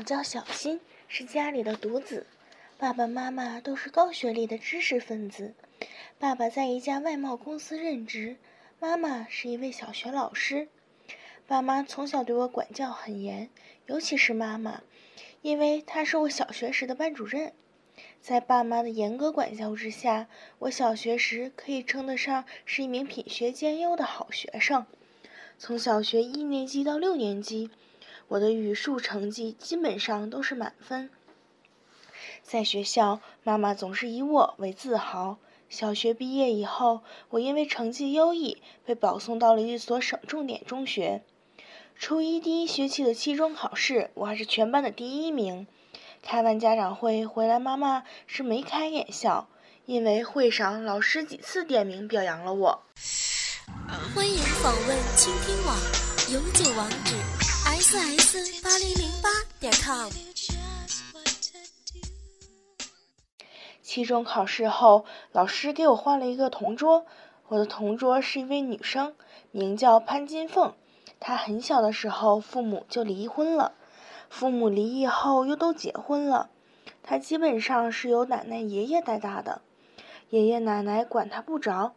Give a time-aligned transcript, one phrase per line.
[0.00, 2.26] 我叫小新，是家里的独子，
[2.78, 5.52] 爸爸妈妈都是高学历的知识分子。
[6.18, 8.38] 爸爸在一家外贸公司任职，
[8.78, 10.68] 妈妈是一位小学老师。
[11.46, 13.50] 爸妈从小对我管教很严，
[13.84, 14.80] 尤其是妈妈，
[15.42, 17.52] 因为她是我小学时的班主任。
[18.22, 20.28] 在爸妈的严格管教之下，
[20.60, 24.86] 我小学时可以称得上是一名品学兼优的好学生。
[25.58, 27.70] 从小学一年级到六年级。
[28.30, 31.10] 我的语数成绩基本上都是满分。
[32.44, 35.38] 在学校，妈妈总是以我为自豪。
[35.68, 41.24] 小学毕业以后，我因为成绩优异，被保送到了一所省重点中学。
[41.96, 45.66] 初一第一学期的期中考试，我还是全班的第一名。
[46.22, 49.48] 开完家长会回来，妈妈是眉开眼笑，
[49.86, 52.82] 因为会上老师几次点名表扬了我。
[54.14, 55.76] 欢迎访问倾听网，
[56.32, 57.39] 永久网址。
[57.92, 60.08] 四 s 八零零八点 com。
[63.82, 67.04] 期中考试后，老师给我换了一个同桌。
[67.48, 69.16] 我的同桌是一位女生，
[69.50, 70.72] 名叫潘金凤。
[71.18, 73.72] 她很小的时候父母就离婚了，
[74.28, 76.48] 父母离异后又都结婚了。
[77.02, 79.62] 她基本上是由奶奶爷爷带大的，
[80.28, 81.96] 爷爷奶奶管她不着，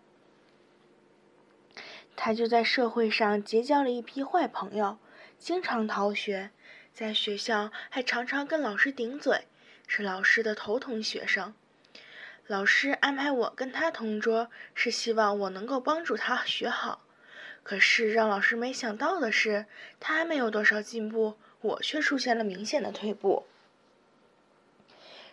[2.16, 4.97] 她就在社会上结交了一批坏朋友。
[5.44, 6.52] 经常逃学，
[6.94, 9.45] 在学校还常常跟老师顶嘴，
[9.88, 11.53] 是老师的头疼学生。
[12.47, 17.02] 老师安排我跟他同桌，是希望我能够帮助他学好。
[17.61, 19.66] 可是让老师没想到的是，
[19.99, 23.45] 他没有多少进步，我却出现了明显的退步。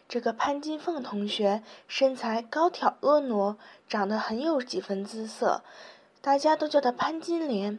[0.09, 3.57] 这个潘金凤同学身材高挑婀娜，
[3.89, 5.63] 长得很有几分姿色，
[6.21, 7.79] 大家都叫她潘金莲。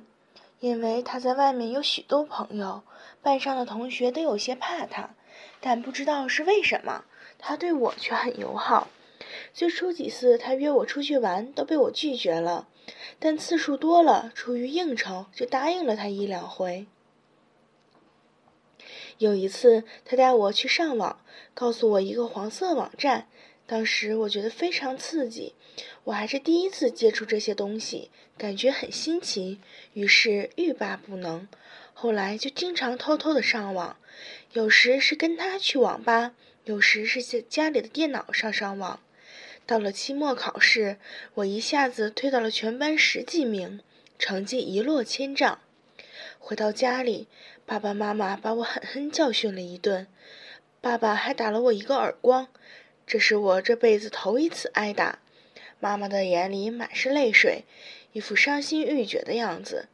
[0.61, 2.83] 因为他在外面有许多朋友，
[3.23, 5.15] 班上的同学都有些怕他，
[5.59, 7.03] 但不知道是为什么，
[7.39, 8.87] 他对我却很友好。
[9.53, 12.67] 最初几次他约我出去玩，都被我拒绝了，
[13.17, 16.85] 但次数多了，出于应酬，就答应了他一两回。
[19.17, 21.19] 有一次，他带我去上网，
[21.55, 23.27] 告诉我一个黄色网站。
[23.65, 25.55] 当时我觉得非常刺激，
[26.05, 29.59] 我还是第一次接触这些东西，感觉很新奇，
[29.93, 31.47] 于是欲罢不能。
[31.93, 33.97] 后来就经常偷偷的上网，
[34.53, 36.33] 有时是跟他去网吧，
[36.65, 38.99] 有时是在家里的电脑上上网。
[39.65, 40.97] 到了期末考试，
[41.35, 43.79] 我一下子退到了全班十几名，
[44.17, 45.59] 成绩一落千丈。
[46.39, 47.27] 回到家里，
[47.65, 50.07] 爸爸妈妈把我狠狠教训了一顿，
[50.81, 52.47] 爸爸还打了我一个耳光。
[53.05, 55.19] 这是我这辈子头一次挨打，
[55.81, 57.65] 妈妈的眼里满是泪水，
[58.13, 59.87] 一副伤心欲绝的样子。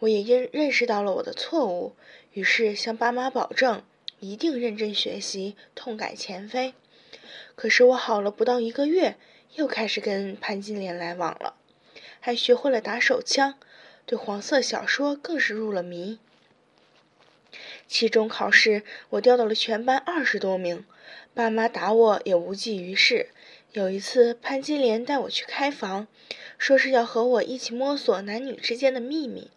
[0.00, 1.94] 我也认认识到了我的错误，
[2.34, 3.82] 于是向爸妈保证
[4.20, 6.74] 一定认真学习，痛改前非。
[7.54, 9.16] 可是我好了不到一个月，
[9.54, 11.54] 又开始跟潘金莲来往了，
[12.20, 13.54] 还学会了打手枪，
[14.04, 16.18] 对黄色小说更是入了迷。
[17.88, 20.84] 期中考试，我掉到了全班二十多名。
[21.34, 23.30] 爸妈打我也无济于事。
[23.72, 26.06] 有一次，潘金莲带我去开房，
[26.58, 29.50] 说是要和我一起摸索男女之间的秘密。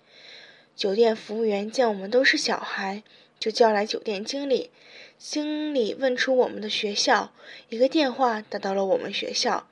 [0.74, 3.04] 酒店服务员见我们都是小孩，
[3.38, 4.72] 就叫来酒店经理。
[5.18, 7.34] 经理问出我们的学校，
[7.68, 9.68] 一个电话打到了我们学校。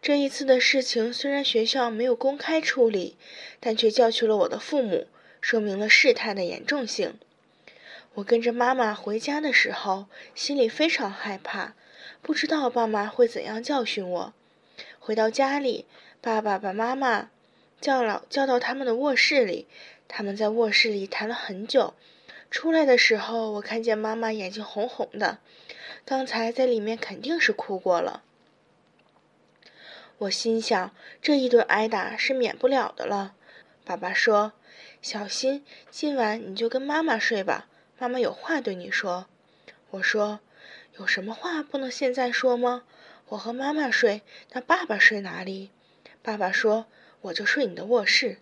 [0.00, 3.18] 这一次的事情虽然学校没有公开处理，
[3.60, 5.06] 但却叫去了我的父母，
[5.42, 7.18] 说明了事态的严重性。
[8.14, 11.74] 我跟着妈妈回家的时候，心里非常害怕，
[12.24, 14.32] 不知道爸妈会怎样教训我。
[14.98, 15.84] 回到家里，
[16.22, 17.28] 爸爸把妈妈
[17.82, 19.68] 叫了叫到他们的卧室里，
[20.08, 21.92] 他们在卧室里谈了很久。
[22.50, 25.40] 出来的时候，我看见妈妈眼睛红红的，
[26.06, 28.22] 刚才在里面肯定是哭过了。
[30.16, 33.34] 我心想，这一顿挨打是免不了的了。
[33.84, 34.54] 爸爸说
[35.02, 37.68] ：“小心，今晚你就跟妈妈睡吧。”
[38.00, 39.26] 妈妈有话对你说，
[39.90, 40.40] 我说，
[40.98, 42.84] 有什么话不能现在说吗？
[43.28, 45.70] 我和妈妈睡，那爸爸睡哪里？
[46.22, 46.86] 爸爸说，
[47.22, 48.38] 我就睡你的卧室。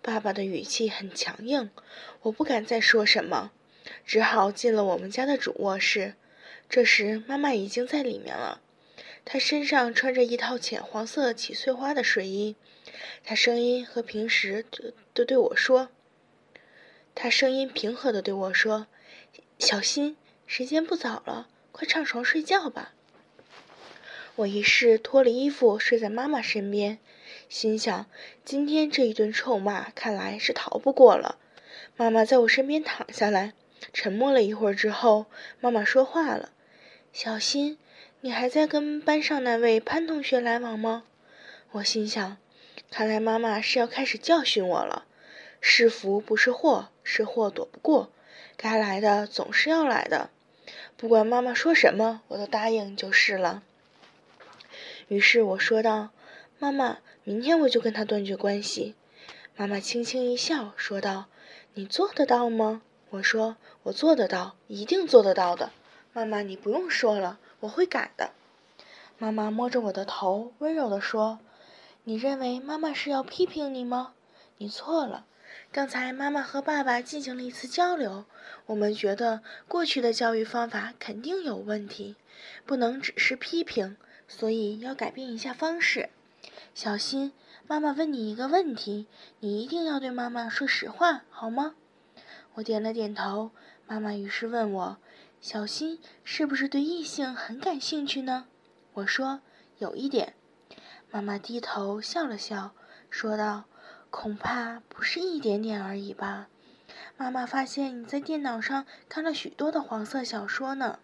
[0.00, 1.70] 爸爸的语气很强硬，
[2.22, 3.52] 我不敢再说什么，
[4.06, 6.14] 只好进了我们家的主卧室。
[6.68, 8.62] 这时，妈妈已经在里面了，
[9.26, 12.56] 她身上穿着一套浅黄色起碎花的睡衣，
[13.22, 14.64] 她声音和平时
[15.12, 15.90] 都对我说。
[17.14, 18.86] 他声音平和的对我说
[19.60, 20.16] ：“小心，
[20.46, 22.92] 时间不早了，快上床睡觉吧。”
[24.36, 26.98] 我于是脱了衣服睡在妈妈身边，
[27.48, 28.06] 心想：
[28.44, 31.38] 今天这一顿臭骂看来是逃不过了。
[31.96, 33.52] 妈妈在我身边躺下来，
[33.92, 35.26] 沉默了一会儿之后，
[35.60, 36.50] 妈妈说话了
[37.12, 37.78] ：“小新，
[38.22, 41.04] 你还在跟班上那位潘同学来往吗？”
[41.72, 42.38] 我心想，
[42.90, 45.04] 看来妈妈是要开始教训我了。
[45.60, 48.10] 是福不是祸，是祸躲不过，
[48.56, 50.30] 该来的总是要来的。
[51.02, 53.64] 不管妈妈说什么，我都答应就是了。
[55.08, 56.10] 于是我说道
[56.60, 58.94] ：“妈妈，明天我就跟他断绝关系。”
[59.56, 61.24] 妈妈轻轻一笑，说道
[61.74, 65.72] ：“你做得到吗？”我说：“我做得到，一定做得到的。”
[66.14, 68.30] 妈妈，你不用说了，我会改的。
[69.18, 71.40] 妈妈摸着我的头，温柔地说
[72.04, 74.12] ：“你认为妈妈是要批评你吗？
[74.58, 75.26] 你错了。”
[75.72, 78.26] 刚才妈妈和爸爸进行了一次交流，
[78.66, 82.14] 我们觉得过去的教育方法肯定有问题，
[82.66, 83.96] 不能只是批评，
[84.28, 86.10] 所以要改变一下方式。
[86.74, 87.32] 小新，
[87.66, 89.06] 妈妈问你一个问题，
[89.40, 91.74] 你一定要对妈妈说实话，好吗？
[92.52, 93.50] 我点了点头。
[93.86, 94.98] 妈妈于是问我
[95.40, 98.46] ：“小新是不是对异性很感兴趣呢？”
[98.92, 99.40] 我说
[99.78, 100.34] ：“有一点。”
[101.10, 102.74] 妈妈低头笑了笑，
[103.08, 103.64] 说道。
[104.12, 106.48] 恐怕不是一点点而已吧。
[107.16, 111.00] 妈妈发现你在电脑上看了许多的黄色小说呢。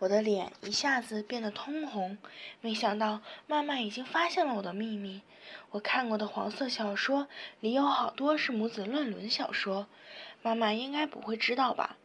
[0.00, 2.18] 我的脸一下子变得通红，
[2.60, 5.22] 没想到妈妈已经发现了我的秘密。
[5.70, 7.28] 我看过的黄色小说
[7.60, 9.88] 里有好多是母子乱伦小说，
[10.42, 11.96] 妈妈应该不会知道吧？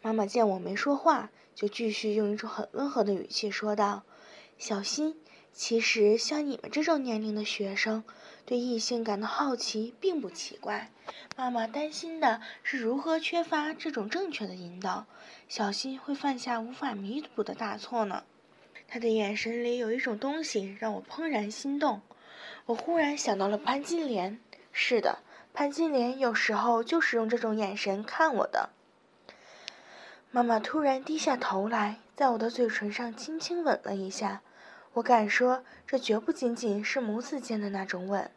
[0.00, 4.04] 妈妈见我没说话，就继续用一种很温和的语气说道
[4.58, 5.20] ：“小心。”
[5.58, 8.04] 其实，像你们这种年龄的学生，
[8.44, 10.90] 对异性感到好奇并不奇怪。
[11.34, 15.06] 妈妈担心的是如何缺乏这种正确的引导，
[15.48, 18.24] 小心会犯下无法弥补的大错呢。
[18.86, 22.02] 他的眼神里有一种东西让我怦然心动。
[22.66, 24.38] 我忽然想到了潘金莲。
[24.72, 25.20] 是的，
[25.54, 28.68] 潘金莲有时候就是用这种眼神看我的。
[30.30, 34.42] 妈妈突然低下头来，在我的嘴唇上轻轻吻了一下。
[34.96, 38.30] 我敢说，这绝不仅仅是母子间的那种吻。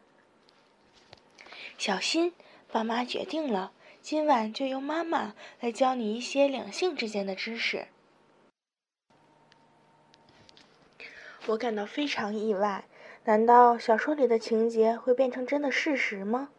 [1.78, 2.34] 小新，
[2.70, 3.72] 爸妈决定了，
[4.02, 7.86] 今晚就由妈妈来教你一些两性之间的知识。
[11.46, 12.84] 我感到非常意外，
[13.24, 16.50] 难道小说里的情节会变成真的事实吗？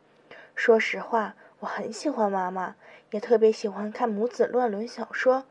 [0.55, 2.75] 说实话，我很喜欢妈妈，
[3.11, 5.45] 也特别喜欢看母子乱伦小说，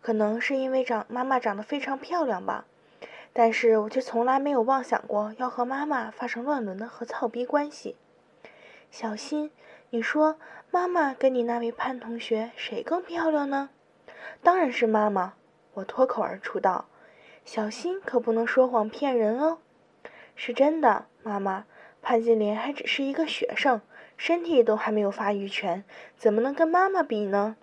[0.00, 2.66] 可能是因为长妈妈长得非常漂亮吧。
[3.38, 7.94] 但是我却从来没有妄想过要和妈妈发生乱伦的和操逼关系。
[8.90, 9.50] 小新，
[9.90, 10.38] 你说
[10.70, 13.68] 妈妈跟你那位潘同学谁更漂亮呢？
[14.42, 15.34] 当然是妈妈，
[15.74, 16.86] 我脱口而出道。
[17.44, 19.58] 小新可不能说谎骗人哦。
[20.34, 21.66] 是真的，妈妈，
[22.00, 23.82] 潘金莲还只是一个学生，
[24.16, 25.84] 身体都还没有发育全，
[26.16, 27.56] 怎么能跟妈妈比呢？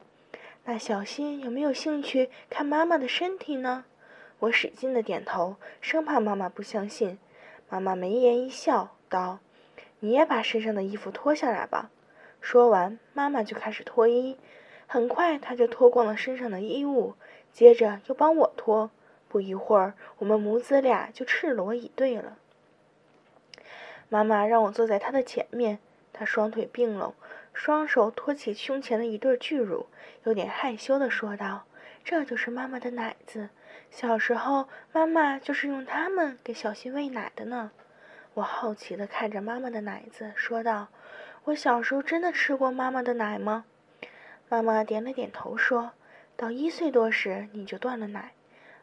[0.66, 3.86] 那小新有没有兴趣看妈妈的身体呢？
[4.40, 7.18] 我使劲的点头，生怕妈妈不相信。
[7.70, 9.40] 妈妈眉眼一笑，道
[10.02, 11.90] ：“你也把身上的衣服脱下来吧。”
[12.42, 14.38] 说完，妈妈就开始脱衣。
[14.86, 17.16] 很快，她就脱光了身上的衣物，
[17.52, 18.92] 接着又帮我脱。
[19.30, 22.38] 不一会儿，我们母子俩就赤裸以对了。
[24.10, 25.80] 妈妈让我坐在她的前面，
[26.12, 27.16] 她双腿并拢，
[27.54, 29.88] 双手托起胸前的一对巨乳，
[30.26, 31.64] 有点害羞的说道
[32.04, 33.50] ：“这就是妈妈的奶子。”
[33.90, 37.72] 小时候，妈妈就是用它们给小新喂奶的呢。
[38.34, 40.88] 我好奇地看着妈妈的奶子，说道
[41.46, 43.66] ：“我小时候真的吃过妈妈的奶吗？”
[44.50, 45.92] 妈妈点了点头，说
[46.36, 48.32] ：“到一岁多时你就断了奶。”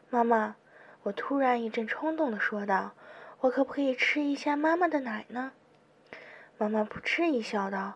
[0.09, 0.55] 妈妈，
[1.03, 2.93] 我突然一阵冲动地说道
[3.41, 5.51] ：“我可不可以吃一下妈妈的奶呢？”
[6.57, 7.95] 妈妈扑哧一笑，道：“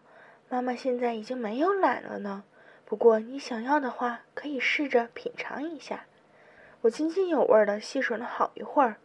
[0.50, 2.44] 妈妈现在已经没有奶了呢。
[2.86, 6.06] 不过你想要的话，可以试着品尝一下。”
[6.82, 8.98] 我津津有味地吸吮了好一会儿，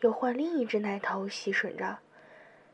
[0.00, 1.98] 又换另一只奶头吸吮着。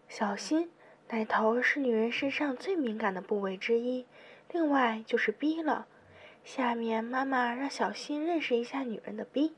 [0.09, 0.71] 小心，
[1.09, 4.07] 奶头是女人身上最敏感的部位之一，
[4.53, 5.89] 另外就是逼了。
[6.45, 9.57] 下面，妈妈让小新认识一下女人的逼。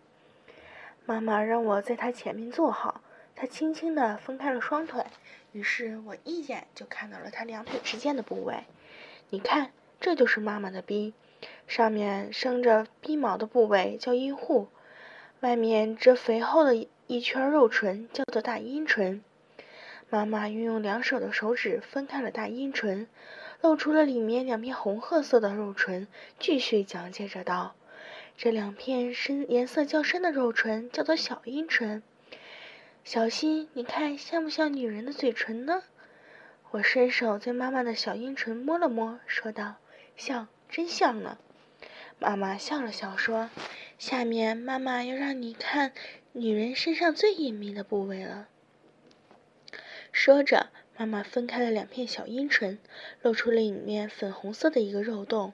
[1.05, 3.03] 妈妈让我在她前面坐好，
[3.37, 5.05] 她轻轻地分开了双腿，
[5.53, 8.65] 于是我一眼就看到了她两腿之间的部位。
[9.29, 11.13] 你看，这就是妈妈的鼻，
[11.67, 14.69] 上面生着鼻毛的部位叫阴户。
[15.41, 19.23] 外面这肥厚的一圈肉唇叫做大阴唇。
[20.11, 23.07] 妈妈运用两手的手指分开了大阴唇，
[23.61, 27.75] 露出了里面两片红褐色的肉唇，继续讲解着道
[28.39, 32.03] ：“这两片深颜色较深的肉唇叫做小阴唇。
[33.05, 35.83] 小心，你看像不像女人的嘴唇呢？”
[36.73, 39.77] 我伸手在妈妈的小阴唇摸了摸，说道
[40.19, 41.39] ：“像，真像呢。”
[42.21, 43.49] 妈妈笑了笑说
[43.97, 45.93] ：“下面妈妈要让你看
[46.33, 48.49] 女人身上最隐秘的部位了。”
[50.11, 52.79] 说着，妈妈分开了两片小阴唇，
[53.23, 55.53] 露出了里面粉红色的一个肉洞。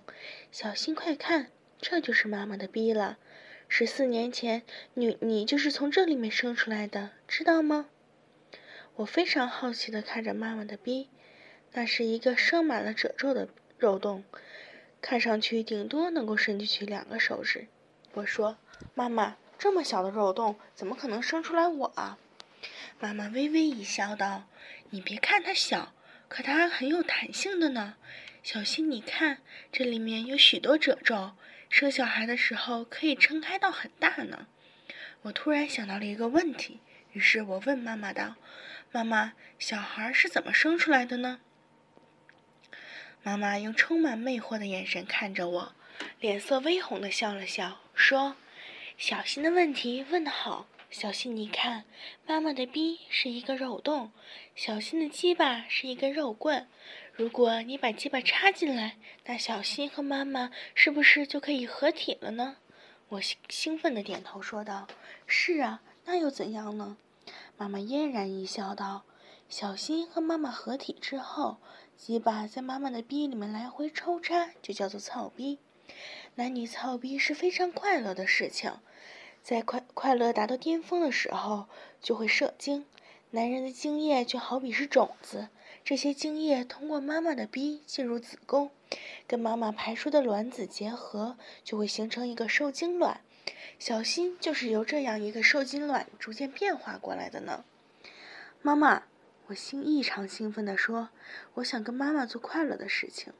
[0.50, 3.18] 小心，快看，这就是妈妈的逼了。
[3.68, 4.62] 十四年前，
[4.94, 7.90] 你你就是从这里面生出来的，知道吗？
[8.97, 11.11] 我非常好奇地看着妈妈的逼，
[11.73, 13.49] 那是一个生满了褶皱的
[13.85, 14.25] 肉洞。
[15.03, 17.69] 看上去顶多能够伸进去两个手指。
[18.14, 18.57] 我说
[18.97, 22.17] ：“妈妈，这么小的肉洞，怎么可能生出来我啊？”
[22.99, 24.45] 妈妈微微一笑，道
[24.88, 25.93] ：“你别看它小，
[26.29, 27.97] 可它很有弹性的呢。
[28.43, 31.33] 小心你看，这里面有许多褶皱，
[31.69, 34.47] 生小孩的时候可以撑开到很大呢。”
[35.23, 36.81] 我突然想到了一个问题，
[37.12, 38.37] 于是我问妈妈道
[38.91, 41.41] ：“妈妈，小孩是怎么生出来的呢？”
[43.26, 45.73] 妈妈用充满魅惑的眼神看着我，
[46.21, 48.37] 脸色微红的笑了笑，说
[48.99, 51.85] ：“小新的问题问得好，小新，你看，
[52.26, 54.12] 妈妈的逼是一个肉洞，
[54.54, 56.69] 小新的鸡巴是一根肉棍。
[57.14, 62.59] 如果你把鸡巴插进来，那小新和妈妈是不是就可以合体了呢？”
[63.09, 64.87] 我兴兴奋的点头说道
[65.26, 66.99] ：“是啊，那又怎样呢？”
[67.57, 69.04] 妈妈嫣然一笑，道
[69.49, 71.57] ：“小新和妈妈合体之后。”
[71.97, 75.59] 鸡巴在妈妈的逼里面来回抽插，就叫做操逼。
[76.35, 78.79] 男女操逼是非常快乐的事情，
[79.43, 81.67] 在快快乐达到巅峰的时候，
[82.03, 82.85] 就会射精。
[83.31, 85.49] 男人的精液就好比是种子，
[85.85, 88.71] 这些精液通过妈妈的逼进入子宫，
[89.27, 93.21] 跟妈妈排出的卵子结合，就会形成一个受精卵。
[93.79, 97.65] 小新就是由这样一个受精卵逐渐变化过来的呢。
[98.61, 99.05] 妈妈。
[99.47, 101.11] 我心异常兴奋地说
[101.55, 103.33] ：“我想跟妈妈做快乐的事情。”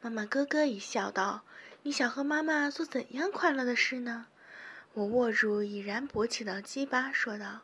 [0.00, 1.42] 妈妈咯咯一笑，道
[1.82, 4.26] ：“你想和妈妈做怎样快乐的事呢？”
[4.94, 7.62] 我握住已然勃起的鸡巴，说道：“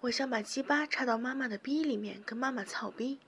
[0.00, 3.18] 我想把鸡巴插到妈妈的逼里面，跟妈妈操逼。”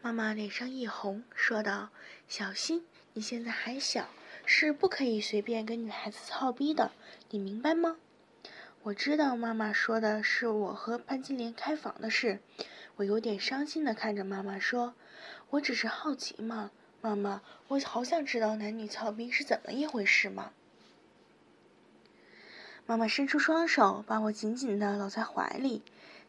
[0.00, 1.90] 妈妈脸上一红，说道
[2.28, 4.08] ：“小心，你现在还小，
[4.44, 6.92] 是不可以随便跟女孩子操逼的，
[7.30, 7.96] 你明白吗？”
[8.88, 12.40] 我知道妈妈说的是我和潘金莲开房的事，
[12.96, 14.94] 我有点伤心的看着妈妈说
[15.50, 16.70] ：“我只是好奇嘛，
[17.02, 20.52] 妈妈，我好想知道男女操逼是怎么一回事嘛。”
[22.86, 25.82] 妈妈伸出双手把我紧紧的搂在怀里，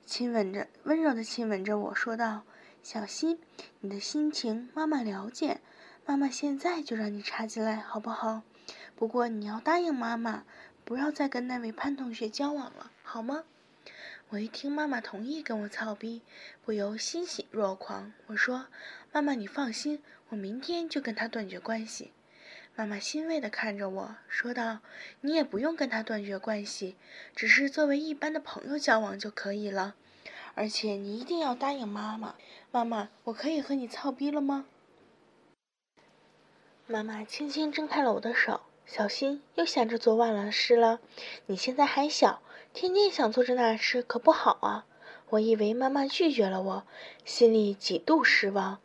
[0.05, 2.43] 亲吻着，温柔的亲吻着我说道
[2.83, 3.39] ：“小新，
[3.79, 5.61] 你的心情妈妈了解，
[6.05, 8.41] 妈妈现在就让你插进来好不好？
[8.97, 10.43] 不过你要答应妈妈。”
[10.89, 13.43] 不要再跟那位潘同学交往了，好吗？
[14.29, 16.23] 我一听妈妈同意跟我操逼，
[16.65, 18.11] 不由欣喜若狂。
[18.25, 18.65] 我说
[19.13, 22.11] ：“妈妈，你放心，我明天就跟他断绝关系。”
[22.75, 24.79] 妈妈欣慰地看着我说道
[25.21, 26.95] ：“你也不用跟他断绝关系，
[27.35, 29.93] 只是作为一般的朋友交往就可以了。
[30.55, 32.33] 而且你一定要答应妈妈，
[32.71, 34.65] 妈妈，我可以和你操逼了吗？”
[36.89, 38.61] 妈妈轻轻挣开了我的手。
[38.91, 40.99] 小新又想着昨晚的事了。
[41.45, 42.41] 你现在还小，
[42.73, 44.87] 天天想做着那事可不好啊。
[45.29, 46.83] 我以为妈妈拒绝了我，
[47.23, 48.79] 心里几度失望，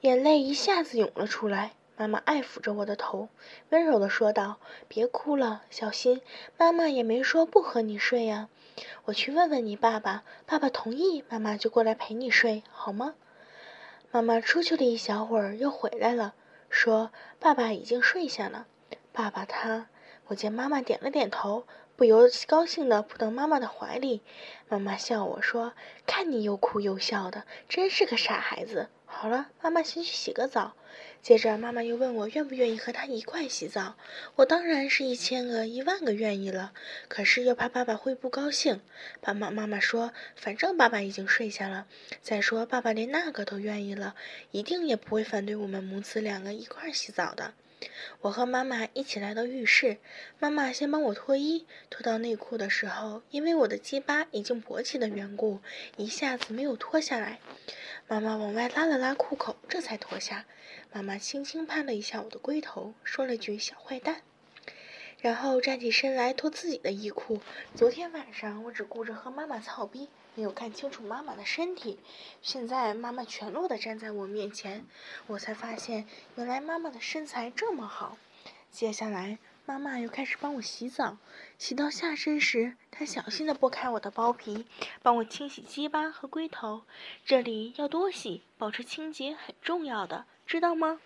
[0.00, 1.72] 眼泪一下子涌了出来。
[1.98, 3.28] 妈妈爱抚着我的头，
[3.68, 4.56] 温柔地说道
[4.88, 6.22] ：“别哭了，小新，
[6.56, 8.48] 妈妈也没说不和你睡呀。
[9.04, 13.14] 我去问问你爸爸，爸爸同意，妈妈就过来陪你睡，好吗？”
[14.10, 16.32] 妈妈出去了一小会儿，又回来了，
[16.70, 18.66] 说：“爸爸已经睡下了。”
[19.12, 19.88] 爸爸他，
[20.26, 24.22] 我见妈妈点了点头，不由高兴地扑到妈妈的怀里。
[24.68, 25.74] 妈妈笑我说
[26.06, 30.74] ：“看你又哭又笑的，真是个傻孩子。”好了，妈妈先去洗个澡。
[31.20, 33.96] 接着妈妈又问我愿不愿意和她一块洗澡。
[34.36, 36.72] 我当然是一千个一万个愿意了，
[37.08, 38.80] 可是又怕爸爸会不高兴。
[39.20, 41.86] 爸妈妈妈说：“反正爸爸已经睡下了，
[42.22, 44.14] 再说爸爸连那个都愿意了，
[44.52, 47.52] 一定也不会反对我们母子两个一块洗澡的。”
[48.20, 49.98] 我和妈妈一起来到浴室，
[50.38, 55.60] 妈妈先帮我脱衣，脱到内裤的时候，因为我的鸡巴已经勃起的缘故，
[55.96, 57.38] 一下子没有脱下来。
[58.06, 60.44] 妈妈往外拉了拉裤口，这才脱下。
[60.92, 64.22] 妈妈轻轻拍了一下我的龟头，说了句“小坏蛋”。
[65.20, 67.40] 然后站起身来脱自己的衣裤。
[67.74, 71.98] 昨天晚上我只顾着和妈妈操逼，没有看清楚妈妈的身体。
[72.42, 74.86] 现在妈妈全裸的站在我面前，
[75.26, 76.06] 我才发现
[76.36, 78.16] 原来妈妈的身材这么好。
[78.70, 81.18] 接下来，妈妈又开始帮我洗澡。
[81.58, 84.66] 洗到下身时，她小心地剥开我的包皮，
[85.02, 86.82] 帮我清洗鸡巴和龟头。
[87.24, 91.00] 这里要多洗，保持清洁很重要的，知道吗？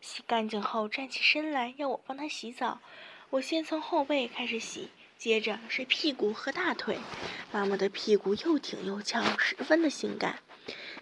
[0.00, 2.80] 洗干净后，站起身来，要我帮她洗澡。
[3.30, 4.90] 我先从后背开始洗，
[5.24, 6.98] 接着是屁股和大腿。
[7.50, 10.40] 妈妈的屁股又挺又翘，十分的性感。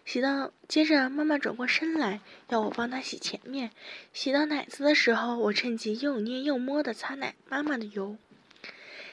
[0.04, 3.72] 洗到，接着妈妈转过身来，要我帮她洗前面。
[4.12, 8.16] 洗到奶子的时候，我趁机又捏又摸的擦奶妈妈的油。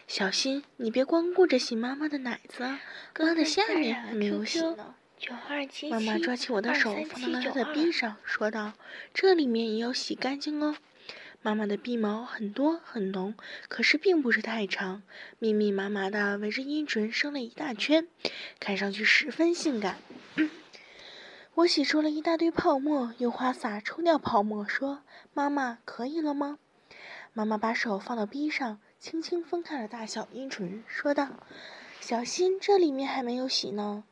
[0.08, 2.78] 小心，你别光顾着洗妈妈的奶子，
[3.18, 4.94] 妈的下面还没有洗呢。
[5.90, 8.74] 妈妈抓起我的手，放到了她的臂上，说道
[9.12, 10.76] ：“这里面也要洗干净哦。”
[11.42, 13.34] 妈妈的臂毛很多很浓，
[13.70, 15.04] 可是并不是太长，
[15.40, 18.08] 密密麻麻的围着阴唇生了一大圈，
[18.60, 19.98] 看上去十分性感。
[21.56, 25.04] 我洗出了一大堆泡沫，用花洒冲掉泡沫，说
[25.34, 26.60] ：“妈妈，可以了吗？”
[27.32, 31.48] 妈妈把手放到逼上，轻轻分开了大小阴唇，说道
[32.02, 34.04] ：“小心，这里面还没有洗呢。”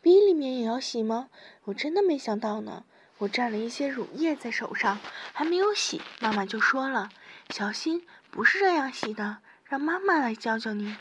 [0.00, 1.28] 逼里面也要洗吗？
[1.64, 2.84] 我真的没想到呢。
[3.18, 4.98] 我蘸了一些乳液在手上，
[5.32, 7.10] 还没有洗，妈妈就说了
[7.50, 10.96] ：“小心，不是这样洗的，让妈妈来教教你。”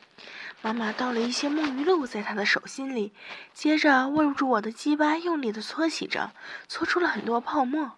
[0.63, 3.13] 妈妈倒了一些沐浴露在她的手心里，
[3.53, 6.31] 接着握住我的鸡巴，用力的搓洗着，
[6.67, 7.91] 搓出了很多泡沫。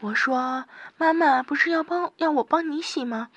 [0.00, 0.64] 我说
[0.96, 3.28] ：“妈妈不是要帮要我帮你洗吗？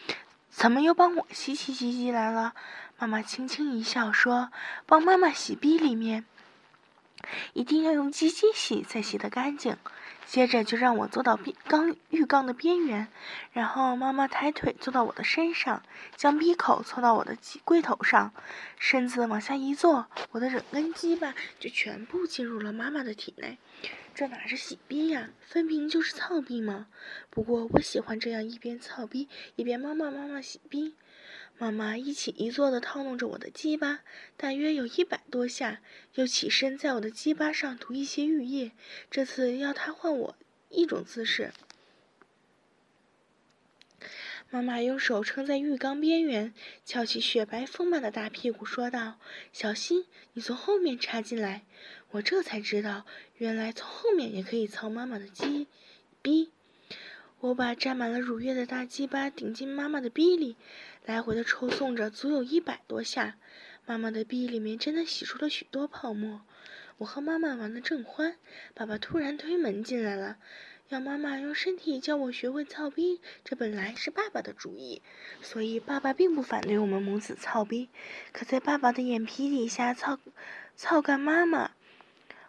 [0.50, 2.54] 怎么又帮我洗起鸡鸡来了？”
[2.98, 4.52] 妈妈轻轻一笑说
[4.86, 6.24] ：“帮妈妈洗逼里面。”
[7.54, 9.78] 一定要用鸡鸡洗才洗得干净。
[10.32, 13.10] 接着就让我坐到缸浴缸的边缘，
[13.52, 15.84] 然后妈妈抬腿坐到我的身上，
[16.16, 17.36] 将鼻口凑到我的
[17.66, 18.32] 龟头上，
[18.80, 23.58] 身子往下一坐，我的整根鸡巴就全部进入了妈妈的体内。
[24.16, 26.88] 这哪是洗逼呀，分明就是操逼嘛！
[27.30, 30.96] 不过我喜欢这样一边操逼一边妈妈妈妈洗逼。
[31.62, 34.00] 妈妈一起一坐的套弄着我的鸡巴，
[34.36, 35.80] 大约有一百多下，
[36.16, 38.72] 又起身在我的鸡巴上涂一些浴液。
[39.12, 40.36] 这次要她换我
[40.70, 41.54] 一种姿势。
[44.50, 46.52] 妈妈用手撑在浴缸边缘，
[46.84, 49.20] 翘起雪白丰满的大屁股，说道
[49.54, 51.62] ：“小心，你从后面插进来。”
[52.10, 53.06] 我这才知道，
[53.38, 55.68] 原来从后面也可以操妈妈的鸡
[56.24, 56.50] 逼。
[57.40, 60.56] 我把沾满了乳液的大鸡巴顶进妈妈的逼里，
[61.06, 63.36] 来回的抽送着，足有一百多下。
[63.86, 66.42] 妈妈的逼里面真的洗出了许多泡沫。
[67.00, 68.36] 我和妈妈玩的正欢，
[68.76, 70.38] 爸爸突然推门进来了，
[70.90, 73.20] 要妈妈用身体教我学会操逼。
[73.44, 75.02] 这本来是爸爸的主意，
[75.42, 77.90] 所以爸爸并不反对我们母子操逼。
[78.32, 80.20] 可在爸爸的眼皮底下操，
[80.76, 81.72] 操干妈妈。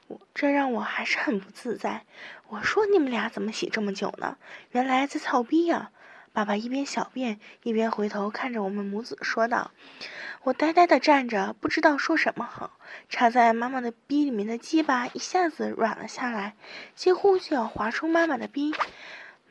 [0.08, 2.04] 我这让我还是很不自在。
[2.48, 4.36] 我说：“你们俩怎么洗这么久呢？”
[4.72, 5.90] 原来在操逼呀！
[6.32, 9.70] 爸爸一边小便一边回头看着我们母子说道
[10.44, 12.78] ：“我呆呆的站着，不知道说什么好。
[13.08, 16.54] 插在妈妈的逼里面的鸡巴一下子软了下来，
[16.94, 18.72] 几乎就要滑出妈妈的逼。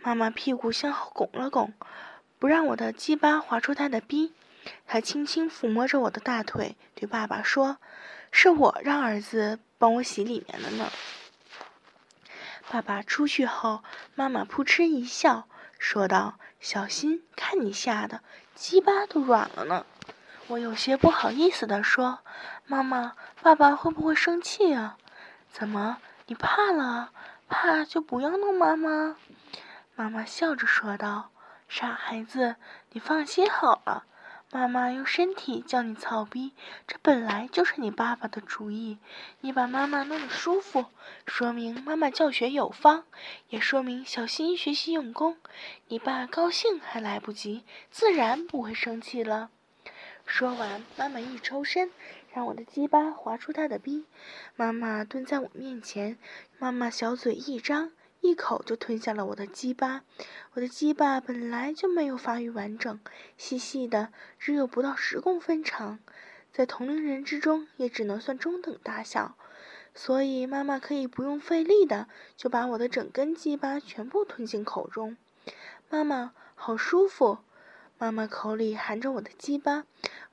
[0.01, 1.73] 妈妈屁股向后拱了拱，
[2.39, 4.33] 不让我的鸡巴滑出她的逼。
[4.87, 7.77] 她轻轻抚摸着我的大腿，对爸爸说
[8.31, 10.91] ：“是我让儿子。”帮我洗里面的呢。
[12.69, 15.47] 爸爸出去后，妈妈扑哧一笑，
[15.79, 18.21] 说道：“小心，看你吓的，
[18.56, 19.86] 鸡巴都软了呢。”
[20.47, 22.19] 我有些不好意思地说
[22.67, 24.97] ：“妈妈，爸爸会不会生气啊？
[25.52, 25.97] 怎么，
[26.28, 27.12] 你怕了？
[27.50, 29.17] 怕就不要弄妈妈。”
[29.95, 31.32] 妈妈笑着说道
[31.67, 32.56] ：“傻孩子，
[32.91, 34.06] 你放心好了。”
[34.53, 36.51] 妈妈用身体教你操逼，
[36.85, 38.97] 这本来就是你爸爸的主意。
[39.39, 40.87] 你把妈妈弄得舒服，
[41.25, 43.05] 说明妈妈教学有方，
[43.47, 45.37] 也说明小新学习用功。
[45.87, 49.49] 你爸高兴还来不及，自然不会生气了。
[50.25, 51.89] 说完，妈妈一抽身，
[52.33, 54.05] 让我的鸡巴划出她的逼。
[54.57, 56.17] 妈妈蹲在我面前，
[56.59, 57.93] 妈妈小嘴一张。
[58.21, 60.03] 一口就吞下了我的鸡巴，
[60.53, 62.99] 我的鸡巴本来就没有发育完整，
[63.36, 65.97] 细细的，只有不到十公分长，
[66.53, 69.36] 在同龄人之中也只能算中等大小，
[69.95, 72.07] 所以妈妈可以不用费力的
[72.38, 75.17] 就把我的整根鸡巴全部吞进口中。
[75.89, 77.39] 妈妈好舒服，
[77.97, 79.86] 妈妈口里含着我的鸡巴，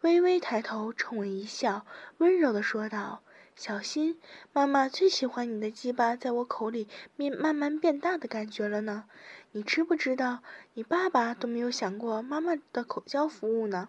[0.03, 1.87] 微微抬头冲我一笑，
[2.18, 3.22] 温柔的说道。
[3.59, 4.21] 小心，
[4.53, 9.07] 妈妈最喜欢你的鸡巴在我口里面慢慢变大的感觉了呢。
[9.51, 10.44] 你知不知道，
[10.75, 13.88] 你爸爸都没有想过妈妈的口交服务呢？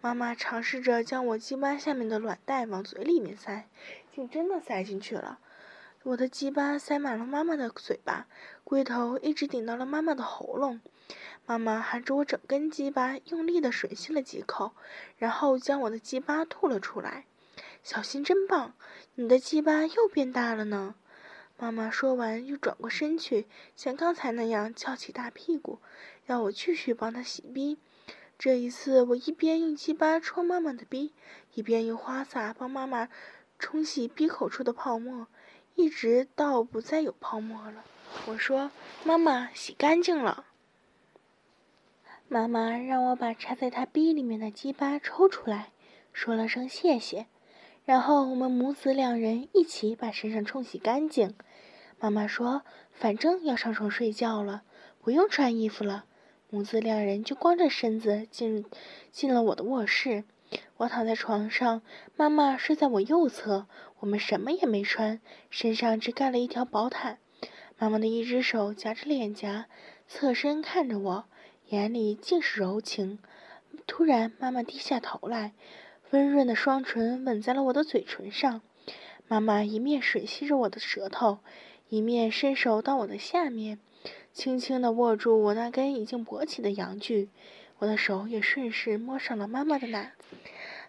[0.00, 3.68] 妈妈尝试着将我鸡巴下面的卵袋往嘴里面塞，
[4.14, 5.40] 竟真的塞进去了。
[6.04, 8.28] 我的鸡巴塞满了妈妈的嘴巴，
[8.62, 10.80] 龟头一直顶到了妈妈的喉咙。
[11.46, 14.70] 妈妈含着我整根鸡巴，用力的吮吸了几口，
[15.16, 17.24] 然后将我的鸡巴吐了出来。
[17.88, 18.74] 小新真棒，
[19.14, 20.94] 你的鸡巴又变大了呢。
[21.56, 23.46] 妈妈说完，又转过身去，
[23.76, 25.78] 像刚才那样翘起大屁股，
[26.26, 27.78] 要我继续帮她洗逼。
[28.38, 31.14] 这一次，我一边用鸡巴戳妈妈的逼，
[31.54, 33.08] 一边用花洒帮妈妈
[33.58, 35.26] 冲洗逼口处的泡沫，
[35.74, 37.82] 一直到不再有泡沫了。
[38.26, 38.70] 我说
[39.02, 40.44] ：“妈妈，洗干净了。”
[42.28, 45.70] 妈妈让我把插在她逼里面的鸡巴抽出来，
[46.12, 47.26] 说了声谢谢，
[47.88, 51.34] 然后我们母子两人一起把身上冲洗干净。
[51.98, 52.60] 妈妈说
[52.92, 54.62] ：“反正要上床睡觉了，
[55.00, 56.04] 不用穿衣服了。”
[56.50, 58.66] 母子两人就光着身子进
[59.10, 60.24] 进了我的卧室。
[60.76, 61.80] 我躺在床上，
[62.14, 63.66] 妈妈睡在我右侧，
[64.00, 67.16] 我们什么也没穿，身上只盖了一条薄毯。
[67.78, 69.64] 妈妈的一只手夹着脸颊，
[70.06, 71.24] 侧身看着我。
[71.68, 73.18] 眼里尽是柔情。
[73.86, 75.54] 突然，妈妈低下头来，
[76.10, 78.62] 温润的双唇吻在了我的嘴唇上。
[79.26, 81.38] 妈妈一面吮吸着我的舌头，
[81.88, 83.78] 一面伸手到我的下面，
[84.32, 87.28] 轻轻地握住我那根已经勃起的阳具。
[87.78, 90.14] 我的手也顺势摸上了妈妈的奶。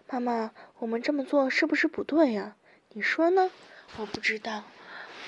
[0.08, 2.56] 妈妈，我们这么做是不是不对呀？
[2.94, 3.50] 你说呢？
[3.98, 4.64] 我不知道。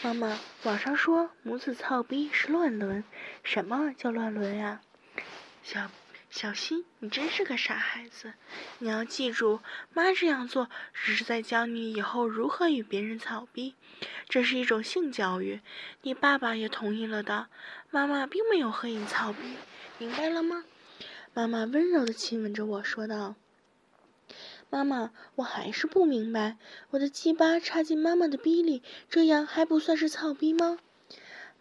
[0.02, 3.05] 妈妈，网上说母子操逼是乱伦，
[3.44, 4.81] 什么叫乱伦呀？
[5.62, 5.88] 小
[6.33, 8.33] 小新，你真是个傻孩子！
[8.79, 9.61] 你要记住，
[9.92, 13.75] 妈这样做只是在教你以后如何与别人操逼，
[14.31, 15.61] 这是一种性教育。
[16.01, 17.49] 你爸爸也同意了的，
[17.90, 19.57] 妈妈并没有和你操逼，
[19.99, 20.64] 明白了吗？
[21.35, 23.35] 妈妈温柔的亲吻着我说道
[24.71, 26.57] ：“妈妈，我还是不明白，
[26.92, 30.79] 我的鸡巴插进妈妈的逼里，这样还不算是操逼吗？”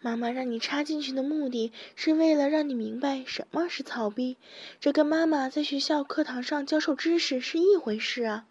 [0.02, 4.36] 妈妈让你插进去的目的是为了让你明白什么是操逼，
[4.80, 8.44] 这跟妈妈在学校课堂上教授知识是一回事啊。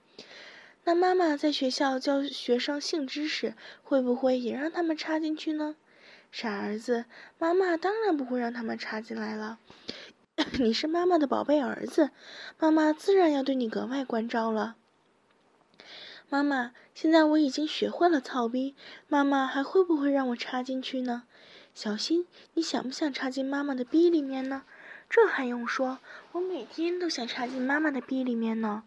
[0.85, 5.75] 那妈妈在学校教学生性知识，会不会也让他们插进去呢？
[6.31, 7.03] 傻儿子，
[7.37, 9.59] 妈妈当然不会让他们插进来了。
[10.57, 12.11] 你是妈妈的宝贝儿子，
[12.57, 14.75] 妈妈自然要对你格外关照了。
[16.29, 18.73] 妈妈，现在我已经学会了操逼，
[19.09, 21.23] 妈妈还会不会让我插进去呢？
[21.73, 24.63] 小新，你想不想插进妈妈的逼里面呢？
[25.09, 25.99] 这还用说，
[26.33, 28.83] 我每天都想插进妈妈的逼里面呢。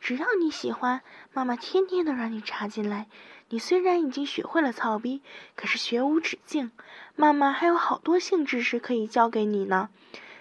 [0.00, 1.00] 只要你喜欢，
[1.32, 3.06] 妈妈天天都让你插进来。
[3.48, 5.22] 你虽然已经学会了操逼，
[5.56, 6.72] 可是学无止境，
[7.14, 9.88] 妈妈还有好多性知识可以教给你呢。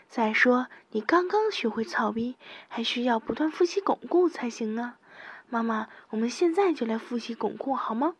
[0.09, 2.35] 再说，你刚刚学会操逼，
[2.67, 4.97] 还需要不断复习巩固才行啊。
[5.47, 8.15] 妈妈，我们现在就来复习巩固好吗？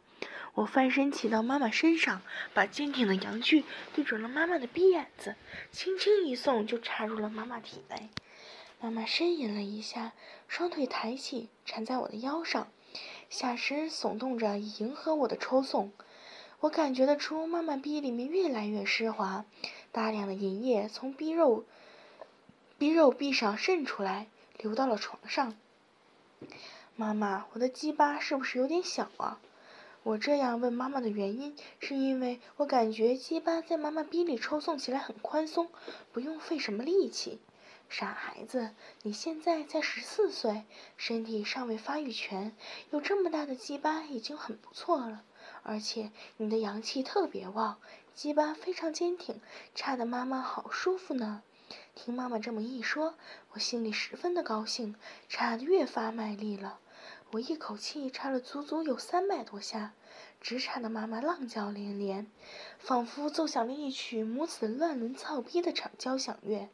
[0.56, 2.22] 我翻身骑到妈妈身上，
[2.54, 5.36] 把坚挺的阳具对准了妈妈的逼眼子，
[5.72, 8.10] 轻轻一送就插入了妈妈体内。
[8.80, 10.12] 妈妈呻吟了一下，
[10.48, 12.68] 双腿抬起缠在我的腰上，
[13.30, 15.92] 下身耸动着以迎合我的抽送。
[16.60, 19.46] 我感觉得出妈妈逼里面越来越湿滑，
[19.92, 21.66] 大量的银液从逼肉、
[22.78, 24.28] 逼肉壁上渗出来，
[24.60, 25.58] 流到了床上。
[26.96, 29.40] 妈妈，我的鸡巴是不是有点小啊？
[30.04, 35.70] 我这样问妈妈的原因，是因为我感觉鸡巴在妈妈逼里抽送起来很宽松，
[36.12, 37.40] 不用费什么力气。
[37.88, 38.72] 傻孩子，
[39.04, 40.66] 你现在才十四岁，
[40.98, 42.54] 身体尚未发育全，
[42.92, 45.24] 有这么大的鸡巴已经很不错了。
[45.62, 47.78] 而且你的阳气特别旺，
[48.14, 49.40] 鸡巴非常坚挺，
[49.74, 51.44] 插的妈妈好舒服呢。
[51.96, 53.16] 听妈妈这么一说，
[53.54, 54.96] 我心里十分的高兴，
[55.30, 56.80] 插的越发卖力了。
[57.34, 59.94] 我一口气插了足足有三百多下，
[60.40, 62.28] 直插的妈妈浪叫连连，
[62.78, 66.70] 仿佛奏响了一曲母子乱伦操逼的场交响乐。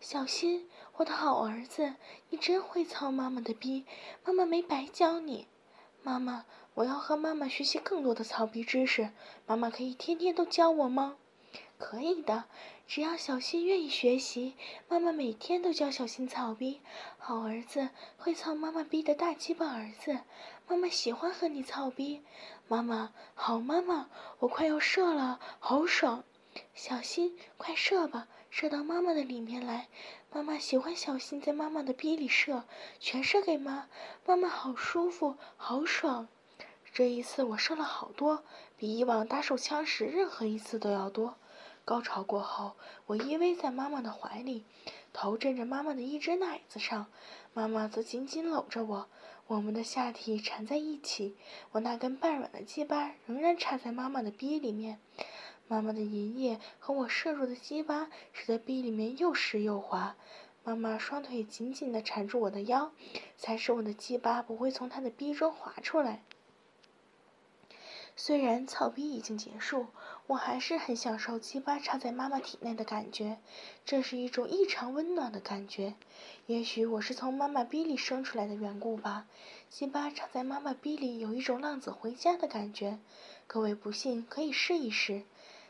[0.00, 1.94] 小心，我的好儿子，
[2.28, 3.86] 你真会操妈妈的逼，
[4.22, 5.46] 妈妈没白教你。
[6.02, 9.12] 妈妈，我要和妈妈学习更多的操逼知识，
[9.46, 11.16] 妈妈可以天天都教我吗？
[11.78, 12.44] 可以的。
[12.94, 14.54] 只要小新愿意学习，
[14.86, 16.82] 妈妈每天都教小新操逼。
[17.16, 20.18] 好儿子，会操妈妈逼的大鸡巴儿子，
[20.68, 22.22] 妈妈喜欢和你操逼。
[22.68, 26.22] 妈妈，好妈妈，我快要射了，好爽。
[26.74, 29.88] 小新，快射吧，射到妈妈的里面来。
[30.30, 32.64] 妈妈喜欢小新在妈妈的逼里射，
[33.00, 33.88] 全射给妈。
[34.26, 36.28] 妈妈好舒服，好爽。
[36.92, 38.44] 这一次我射了好多，
[38.76, 41.36] 比以往打手枪时任何一次都要多。
[41.84, 44.64] 高潮过后，我依偎在妈妈的怀里，
[45.12, 47.06] 头枕着妈妈的一只奶子上，
[47.52, 49.08] 妈妈则紧紧搂着我，
[49.48, 51.36] 我们的下体缠在一起，
[51.72, 55.00] 我那根半软的鸡巴仍然插在妈妈的逼里面。
[55.66, 60.16] 妈妈的银液和我摄入的鸡巴使得逼里面又湿又滑。
[60.64, 62.92] 妈妈双腿紧紧地缠住我的腰，
[63.36, 66.22] 才使我的鸡巴不会从她的逼中滑出来。
[68.14, 69.86] 虽然操逼已经结束，
[70.28, 73.38] 我还是很享受鸡巴插在妈妈体内的感觉，
[73.84, 75.94] 这是一种异常温暖的感觉。
[76.46, 79.26] 也许我是从妈妈逼里生出来的缘故吧，
[79.68, 82.98] 鸡巴插在妈妈逼里有一种浪子回家的感觉。
[83.46, 85.24] 各位不信可以试一试。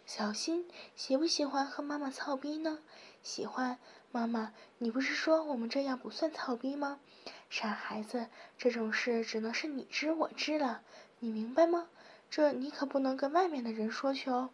[0.05, 2.81] 小新喜不喜欢和妈妈操逼呢？
[3.23, 3.79] 喜欢。
[4.15, 7.01] 妈妈，你不是说我们这样不算操逼吗？
[7.49, 8.27] 傻孩子，
[8.59, 10.83] 这种事只能是你知我知了，
[11.21, 11.89] 你明白吗？
[12.35, 14.49] 这你可不能跟外面的人说去哦。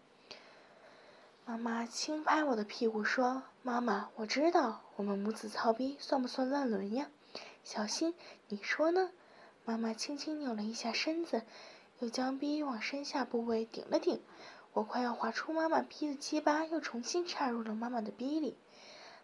[1.44, 7.08] 妈妈轻拍我的屁股说：“妈妈，我知道，我们母子操逼算不算乱伦呀？”
[7.62, 8.16] 小新，
[8.48, 9.12] 你说呢？
[9.64, 11.44] 妈妈轻轻扭了一下身子，
[12.00, 14.20] 又将逼往身下部位顶了顶。
[14.72, 18.56] 我快要划出妈妈逼的鸡巴，又重新插入了妈妈的逼里。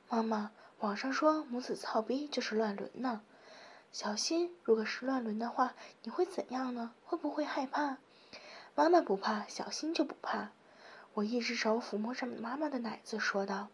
[0.08, 3.20] 妈妈，网上说母子操逼就是乱伦呢。
[3.90, 6.92] 小新，如果是乱伦的话，你会怎样呢？
[7.04, 7.98] 会不会害怕？
[8.76, 10.50] 妈妈不怕，小新就不怕。
[11.12, 13.68] 我一只手抚摸着妈妈的奶子，说道：“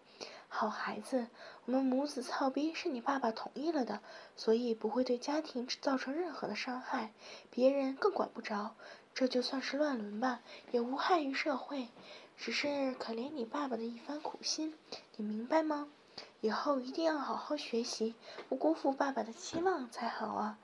[0.46, 1.28] 好孩子，
[1.64, 4.00] 我们母子操逼是你爸爸同意了的，
[4.36, 7.14] 所以不会对家庭造成任何的伤害，
[7.50, 8.74] 别人更管不着。
[9.14, 11.88] 这就算是乱伦吧，也无害于社会。
[12.36, 14.74] 只是可怜你爸爸的一番苦心，
[15.16, 15.88] 你明白吗？
[16.42, 18.14] 以后一定要好好学习，
[18.50, 20.58] 不辜负爸爸的期望才好啊。”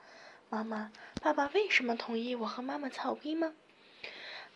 [0.49, 0.91] 妈妈，
[1.23, 3.53] 爸爸为什么同意我和妈妈操逼吗？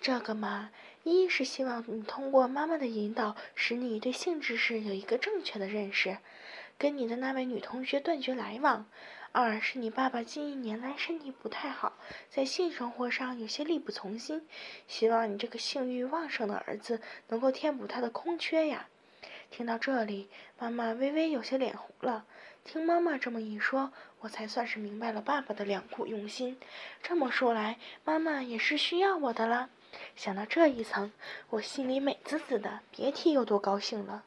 [0.02, 0.72] 这个嘛，
[1.04, 6.18] 一是希望你通过妈妈的引导，使你对性知识有一个正确的认识，
[6.80, 8.86] 跟你的那位女同学断绝来往；
[9.32, 11.94] 二是你爸爸近一年来身体不太好，
[12.32, 14.48] 在性生活上有些力不从心，
[14.88, 18.88] 希望你这个性欲旺盛的儿子能够填补他的空缺呀。
[19.52, 22.26] 听到这里，妈妈微微有些脸红了。
[22.66, 26.58] 听妈妈这么一说，我才算是明白了爸爸的良苦用心。
[27.04, 29.70] 这么说来，妈妈也是需要我的啦。
[30.16, 31.12] 想到这一层，
[31.50, 34.24] 我心里美滋滋的，别提有多高兴了。